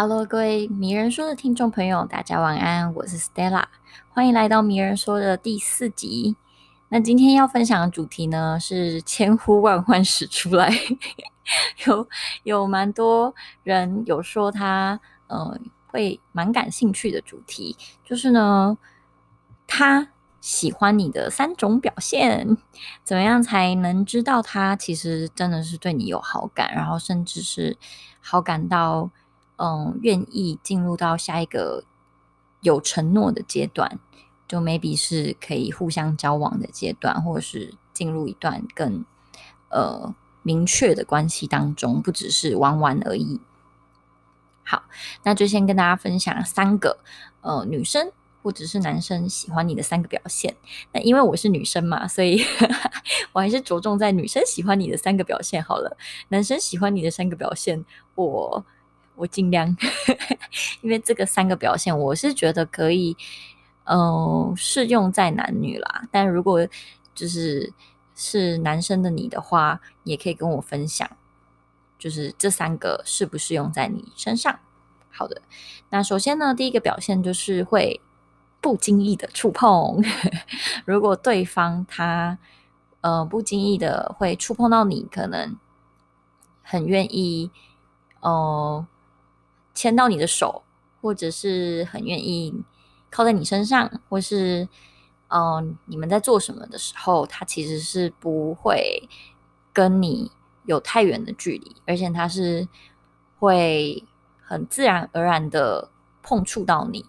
[0.00, 3.64] Hello，各位迷人说的听众朋友，大家晚安，我是 Stella，
[4.10, 6.36] 欢迎来到迷人说的第四集。
[6.90, 10.72] 那今天要分享的主题呢，是千呼万唤始出来，
[11.84, 12.08] 有
[12.44, 15.58] 有蛮多人有说他呃
[15.88, 18.78] 会蛮感兴趣的主题，就是呢，
[19.66, 20.10] 他
[20.40, 22.56] 喜欢你的三种表现，
[23.02, 27.76] 怎么样才能知道他其实真的是对你有好感，然后甚至是
[28.20, 29.10] 好感到。
[29.60, 31.82] 嗯，愿意进入到下一个
[32.60, 33.98] 有承诺的阶段，
[34.46, 39.04] 就 maybe 是可以互相交往的阶段，或者是进入一段更
[39.68, 43.40] 呃明确的关系当中，不只是玩玩而已。
[44.62, 44.84] 好，
[45.24, 46.98] 那就先跟大家分享三个
[47.40, 48.12] 呃女生
[48.44, 50.54] 或者是男生喜欢你的三个表现。
[50.92, 52.40] 那因为我是女生嘛，所以
[53.32, 55.96] 我还是着重在女生喜欢你的三个表现好了。
[56.28, 58.64] 男生喜欢你的三个表现，我。
[59.18, 59.76] 我尽量，
[60.80, 63.16] 因为这个三个表现，我是觉得可以，
[63.84, 66.04] 呃，适用在男女啦。
[66.12, 66.66] 但如果
[67.14, 67.72] 就是
[68.14, 71.10] 是男生的你的话，也可以跟我分享，
[71.98, 74.58] 就是这三个适不适用在你身上。
[75.10, 75.42] 好的，
[75.90, 78.00] 那首先呢，第一个表现就是会
[78.60, 80.00] 不经意的触碰。
[80.86, 82.38] 如果对方他
[83.00, 85.56] 呃不经意的会触碰到你，可能
[86.62, 87.50] 很愿意，
[88.20, 88.86] 哦、
[89.78, 90.64] 牵到你的手，
[91.00, 92.52] 或者是很愿意
[93.10, 94.68] 靠在你身上，或是
[95.28, 99.08] 嗯、你们在做什么的时候，他其实是不会
[99.72, 100.32] 跟你
[100.64, 102.66] 有太远的距离，而且他是
[103.38, 104.02] 会
[104.42, 105.88] 很自然而然的
[106.24, 107.04] 碰触到你，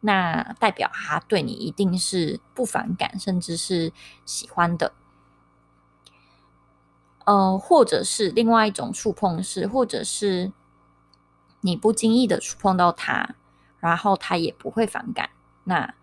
[0.00, 3.90] 那代表他对你一定是不反感，甚至是
[4.26, 4.92] 喜欢的。
[7.24, 10.52] 呃，或者是另外一种触碰是，或者是。
[11.64, 13.36] 你不经意的触碰到他，
[13.78, 15.30] 然后他也不会反感，
[15.64, 15.94] 那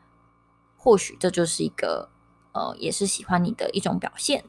[0.77, 2.09] 或许这就是一个
[2.53, 4.45] 呃，也是喜欢你的一种表现。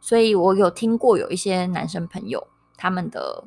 [0.00, 3.44] 所以我有听过有一些男生朋友他们的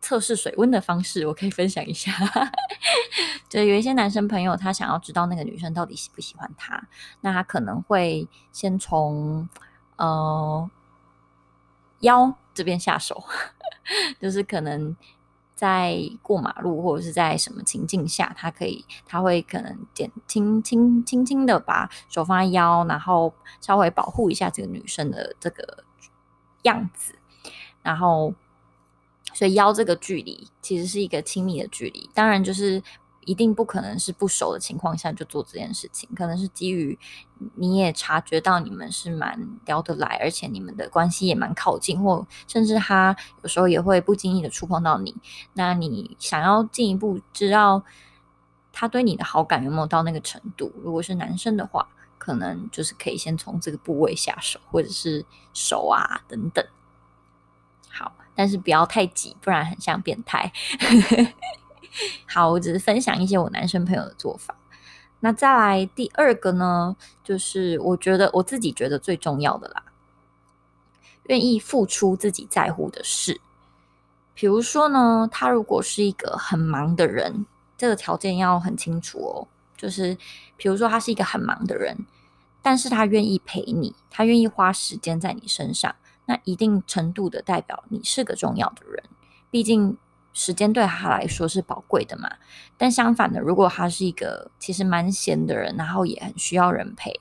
[0.00, 2.12] 测试水温的方式，我可以分享一下。
[3.48, 6.88] 就有一些男生朋友他想要知道那个女生到底喜不喜欢他，
[7.20, 9.48] 那他可能会先从
[9.96, 10.68] 呃
[12.00, 13.22] 腰这边下手，
[14.20, 14.96] 就是可能。
[15.58, 25.82] 在过马路或者是在什么情境下，他可以，他会可能点轻轻轻轻的把手放在腰，然后稍微保护一下这个女生的这个
[26.62, 27.16] 样子，
[27.82, 28.32] 然后，
[29.34, 32.80] 所以腰这个距离其实是一个亲密的距离，当然就是。
[33.28, 36.98] 一定不可能是不熟的情况下就做这件事情，可能是基于
[37.56, 45.14] 你也察觉到你们是蛮聊得来，而且你们的关系也蛮靠近，或甚至他有时候也会不经意的触碰到你。
[45.52, 47.82] 那你想要进一步知道
[48.72, 50.72] 他对你的好感有没有到那个程度？
[50.82, 56.64] 如果是男生的话，可能就是可以先从这个部位下手，或者是手啊等等。
[57.90, 60.50] 好，但是不要太急，不然很像变态。
[62.26, 64.54] 好，我只是分享一些我男生朋友的做法。
[65.20, 69.82] 那再来第二个呢，就是我觉得我自己觉得最重要的啦，
[71.24, 73.40] 愿意付出自己在乎的事。
[74.32, 79.48] 比如说呢，他如果是一个很忙的人，这个条件要很清楚哦。
[79.76, 80.16] 就是
[80.56, 82.06] 比如说他是一个很忙的人，
[82.62, 89.02] 但是他愿意陪你，他愿意花时间在你身上，那一定程度的代表你是个重要的人，
[89.50, 89.98] 毕竟。
[90.32, 92.30] 时间对他来说是宝贵的嘛，
[92.76, 97.12] 但相反的，如果他是一个其实蛮闲的人，然后也很需要人陪，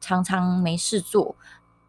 [0.00, 1.36] 常常没事做，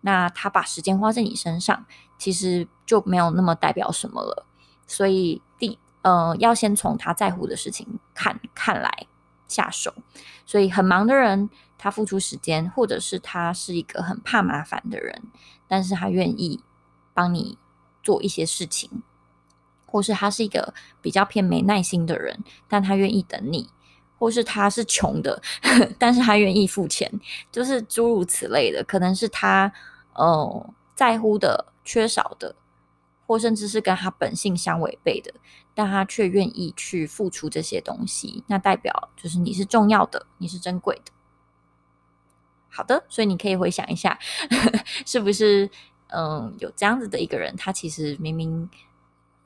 [0.02, 1.86] 那他把时间花在你身上，
[2.18, 4.46] 其实就没有那么代表什么了。
[4.86, 9.08] 所以第呃，要先从他在乎的事情看看来
[9.48, 9.94] 下手。
[10.46, 15.24] 所以很忙的人，他付出时间，或者是他是一个很怕麻烦的人，
[15.68, 16.64] 但是他愿意
[17.14, 17.58] 帮你
[18.02, 19.04] 做一些事情。
[19.98, 20.72] 或是他是一个
[21.02, 22.40] 比较偏没耐心的人，
[22.70, 23.68] 但他愿意等你；
[24.20, 25.42] 或是他是穷的，
[25.98, 27.12] 但是他愿意付钱，
[27.52, 28.84] 就是诸如此类的。
[28.84, 29.74] 可能是他
[30.14, 32.56] 呃在乎的、缺少的，
[33.26, 35.34] 或甚至是跟他本性相违背的，
[35.74, 41.12] 但他却愿意去付出这些东西，那代表就是你是重要的，你是珍贵的。
[42.70, 44.20] 好的，所以你可以回想一下，
[45.08, 45.68] 是不是
[46.10, 48.70] 嗯、有这样子的一个人，他其实明明。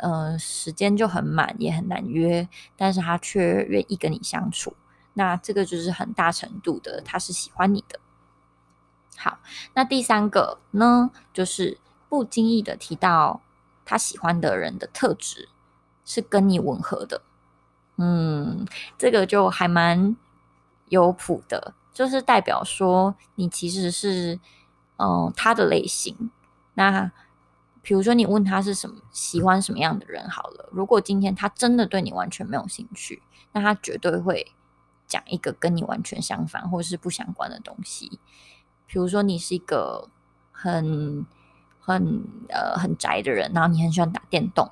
[0.01, 4.75] 呃，时间就很满，也很难约，但是他却愿意跟你相处，
[5.13, 7.99] 那这个就是很大程度的，他是喜欢你的。
[9.15, 9.37] 好，
[9.75, 11.77] 那第三个呢，就是
[12.09, 13.41] 不经意的提到
[13.85, 15.49] 他喜欢的人的特质
[16.03, 17.21] 是跟你吻合的，
[17.97, 18.65] 嗯，
[18.97, 20.17] 这个就还蛮
[20.89, 24.39] 有谱的，就是代表说你其实是
[24.97, 26.31] 嗯、他的类型。
[26.75, 27.11] 那
[27.81, 33.21] 比如说你问他是什么喜欢什么样的人好了，如果今天他真的对你完全没有兴趣，
[33.53, 34.51] 那他绝对会
[35.07, 38.19] 讲一个跟你完全相反或是不相关的东西。
[38.85, 40.09] 比如说你是一个
[40.51, 41.25] 很
[41.79, 44.69] 很呃很宅的人，然后你很喜欢打电动，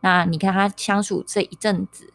[0.00, 2.12] 那你跟他相处这一阵子。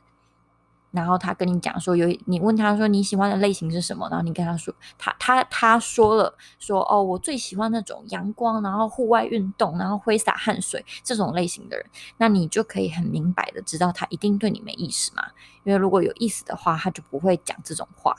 [0.95, 4.07] 然后他跟你讲说，有你问他说你喜欢的类型是什么？
[4.09, 11.85] 然后你跟他说，他他他说了说哦，我最喜欢那种阳光，然后户外运动，然后挥洒汗水这种类型的人。
[12.17, 15.23] 那你就可以很明白的知道他一定对你没意思嘛。
[15.63, 18.15] 因为如果有意思的话，他就不会讲这种话，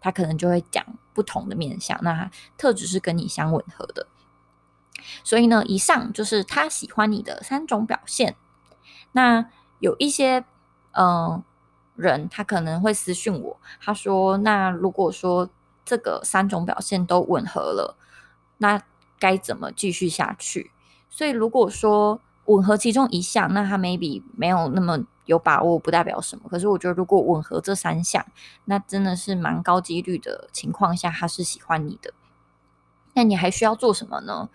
[0.00, 0.84] 他可能就会讲
[1.14, 1.98] 不同的面相。
[2.02, 4.06] 那他特质是跟你相吻合的。
[5.22, 8.34] 所以呢，以上就是他喜欢你的三种表现。
[9.12, 9.48] 那
[9.78, 10.44] 有一些
[10.92, 11.42] 嗯。
[11.96, 15.48] 人他可能会私讯我，他说：“那如果说
[15.84, 17.96] 这个三种表现都吻合了，
[18.58, 18.82] 那
[19.18, 20.70] 该怎么继续下去？”
[21.10, 26.48] 所以如果说吻合其中一项，那他 maybe 没有那么有把握，不代表什么。
[26.48, 28.24] 可是我觉得如果吻合这三项，
[28.66, 32.12] 那真的是蛮高几率的情况下，他是喜欢你的。
[33.14, 34.48] 那你还需要做什么呢？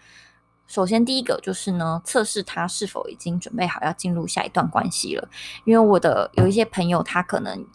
[0.72, 5.28] 首先，第一个就是呢，测试他是否已经准备好要进入下一段关系了。
[5.66, 7.68] 因为我的有一些朋友，他可能，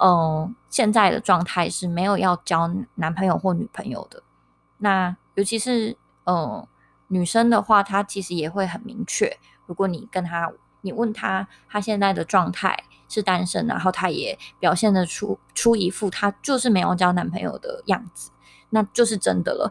[0.00, 4.20] 嗯、现在的状态是没有要交男朋友或女朋友的。
[4.78, 5.96] 那尤其是，
[6.26, 6.66] 嗯、
[7.06, 9.38] 女生的话，她其实也会很明确。
[9.66, 12.76] 如果你跟她，你问她，她现在的状态
[13.08, 18.32] 是单身，然后他也表现得出出一副他就是没有交男朋友的样子，
[18.70, 19.70] 那就是真的了，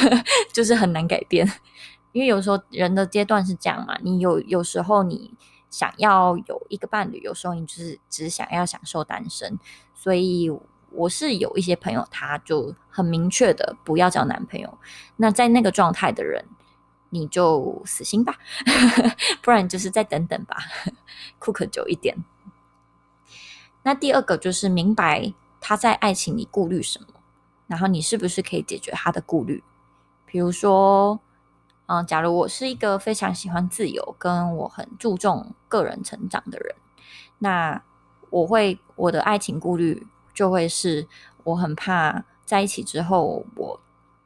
[0.52, 1.50] 就是很难改变。
[2.12, 5.32] 因为有时候人的阶段是这样嘛，你有有时候你
[5.70, 9.58] 想要有一个伴侣，有时候你就是只想要享受单身。
[9.94, 10.50] 所以
[10.90, 14.78] 我是有一些朋友，他就很明确的不要交男朋友。
[15.16, 16.44] 那在那个状态的人，
[17.08, 18.36] 你就死心吧，
[19.40, 20.58] 不然就是再等等吧
[21.40, 22.22] ，cook 久一点。
[23.84, 27.06] 那第二个就是明白他在爱情里顾虑什么，
[27.66, 29.64] 然后你是不是可以解决他的顾虑，
[30.26, 31.18] 比如说。
[31.92, 36.74] 嗯，假如我是一个非常喜欢自由，跟我很注重个人成长的人，
[37.38, 37.82] 那
[38.30, 41.06] 我会我的爱情顾虑就会是，
[41.44, 43.78] 我很怕在一起之后我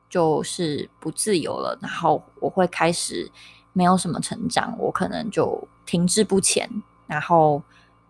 [0.09, 3.29] 就是不自由了，然后我会开始
[3.73, 6.71] 没有什么成长，我可能就停滞不前，
[7.09, 7.61] 然后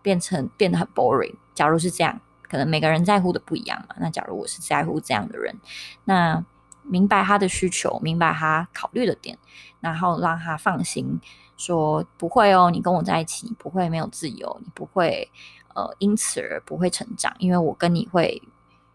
[0.03, 1.35] 变成变得很 boring。
[1.55, 3.97] 假如是这样，可能每个人在乎的不一样嘛。
[4.01, 5.59] 那假如我是在乎这样的人，
[6.05, 6.45] 那。
[6.89, 9.39] 明白他的需求，明白他考虑的点，
[9.81, 11.21] 然后让他放心，
[11.57, 15.31] 说不会哦，你跟我在一起，你不会没有自由，你不会
[15.75, 18.43] 呃因此而不会成长，因为我跟你会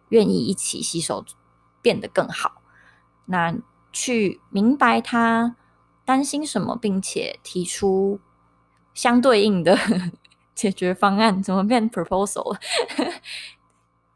[0.09, 1.23] 愿意一起携手
[1.81, 2.61] 变得更好。
[3.25, 3.55] 那
[3.93, 5.55] 去明白他
[6.05, 8.19] 担心什么，并且提出
[8.93, 9.77] 相对应的
[10.55, 12.57] 解决方案，怎么变 proposal？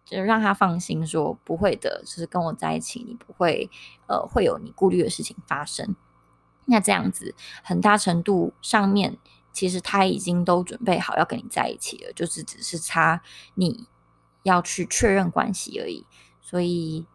[0.06, 3.70] 就让他放心，说不会的，就是跟我在一起，你不会
[4.08, 5.96] 呃会有你顾虑的事情发生。
[6.66, 7.34] 那这样子，
[7.64, 9.18] 很大程度上面，
[9.52, 13.22] 其实他已经都准备好要跟你在一起了，就是只是差
[13.56, 13.88] 你
[14.44, 16.06] 要去确认关系而已。
[16.40, 17.06] 所以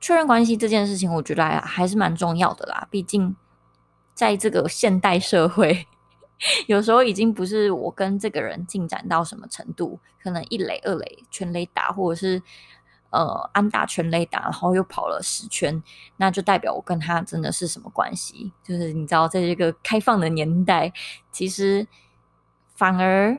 [0.00, 2.88] 确认关系这件事情，我觉得还是蛮重要的啦。
[2.90, 3.36] 毕竟
[4.12, 5.86] 在这个现代社会。
[6.66, 12.42] 有时候已经不是我跟这个人进展到什么程度，可能一垒、二垒全垒打，或者是
[13.10, 15.82] 呃安打全垒打，然后又跑了十圈，
[16.16, 18.52] 那就代表我跟他真的是什么关系？
[18.62, 20.92] 就是你知道，在这个开放的年代，
[21.32, 21.86] 其实
[22.74, 23.38] 反而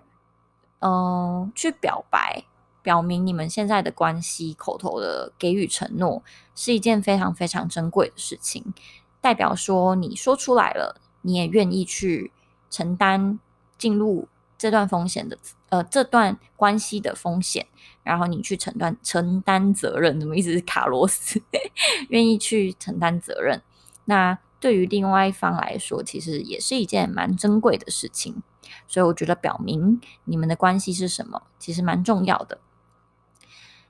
[0.80, 2.44] 嗯、去表白，
[2.82, 6.24] 表明你们现在的关系，口头的给予承诺，
[6.56, 8.74] 是一件非常非常珍贵的事情，
[9.22, 12.32] 代表说你说出来了，你也愿意去。
[12.76, 13.40] 承担
[13.78, 14.28] 进入
[14.58, 15.38] 这段风险的
[15.70, 17.66] 呃这段关系的风险，
[18.04, 21.42] 然后你去承担承担责任，怎么一直卡螺丝？
[22.10, 23.62] 愿意去承担责任，
[24.04, 28.44] 那对于另外一方来说，其实也是一件蛮珍贵的事情。
[28.88, 32.60] 所以我觉得表明你们的关系是什么，其实蛮重要的。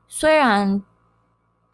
[0.08, 0.84] 虽然。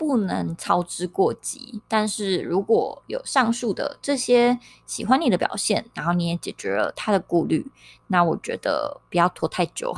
[0.02, 7.64] 不能操之过急，但是如果有上述的这些喜欢你的表现，然后你也解决了他的顾虑，
[8.08, 9.96] 那我觉得不要拖太久，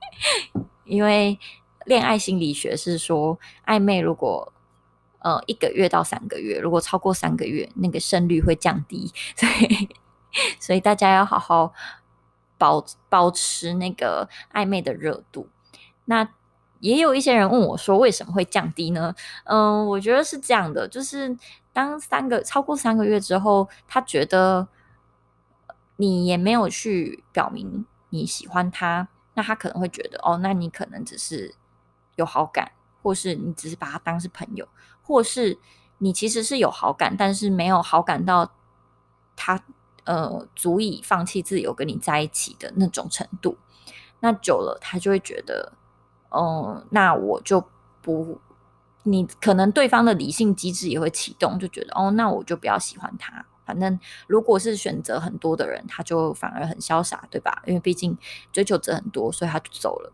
[0.86, 1.38] 因为
[1.84, 4.50] 恋爱心理学是说，暧昧如果
[5.18, 9.88] 呃一个月到三个月，如果超过三个月，那个胜率会降低， 所以
[10.58, 11.74] 所以大家要好好
[12.56, 15.50] 保保持那个暧昧的热度。
[16.06, 16.26] 那
[16.80, 19.14] 也有一些人问我说，为什么会降低呢？
[19.44, 21.36] 嗯，我觉得是这样的，就是
[21.72, 24.68] 当三个超过三个月之后，他觉得
[25.96, 31.54] 你也没有去表明你喜欢他，那他可能会觉得哦，那你可能只是
[32.14, 32.70] 有好感，
[33.02, 34.68] 或是你只是把他当是朋友，
[35.02, 35.58] 或是
[35.98, 38.52] 你其实是有好感，但是没有好感到
[39.34, 39.60] 他
[40.04, 43.58] 呃足以放弃自由跟你在一起的那种程度。
[44.20, 45.72] 那久了，他就会觉得。
[46.30, 47.64] 嗯，那我就
[48.02, 48.40] 不，
[49.04, 53.44] 你可能对方的理性机制也会启动，就觉得哦，那我就不要喜欢他。
[53.64, 57.62] 反正如果是选择很多的人，他就反而很潇洒，对吧？
[57.66, 58.16] 因为毕竟
[58.50, 60.12] 追求者很多，所以他就走了。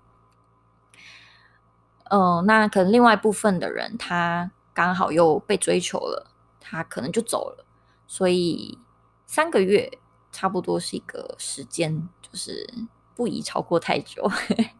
[2.10, 6.30] 嗯，那可能另外一部分的人，他刚好又被追求了，
[6.60, 7.64] 他可能就走了。
[8.06, 8.78] 所以
[9.26, 9.98] 三个月
[10.32, 12.68] 差不多是一个时间，就是
[13.14, 14.28] 不宜超过太久。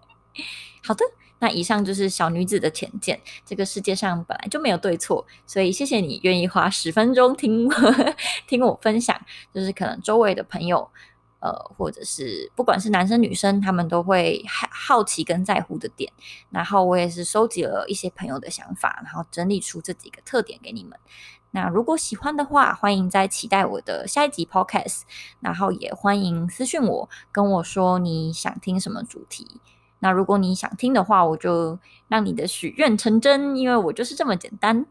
[0.83, 1.05] 好的。
[1.45, 3.21] 那以上就是小女子的浅见。
[3.45, 7.75] 这个世界上本来就没有对错，所以谢谢你愿意花十分钟听我
[8.49, 9.15] 听我分享。
[9.53, 10.91] 就是可能周围的朋友，
[11.41, 16.11] 呃，或者是不管是男生女生，他们都会好奇跟在乎的点。
[16.49, 20.99] 然后我也是收集了一些朋友的想法，然后整理出这几个特点给你们。
[21.51, 25.03] 那如果喜欢的话，欢迎再期待我的下一集 Podcast。
[25.41, 29.61] 然后也欢迎私讯我，跟我说你想听什么主题。
[30.05, 34.85] 那如果你想听的话，我就让你的许愿成真，因为我就是这么简单。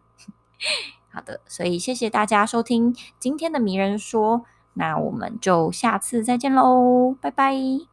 [1.12, 4.43] 好的，所以谢谢大家收听今天的迷人说，
[4.74, 7.92] 那我们就下次再见喽，拜拜。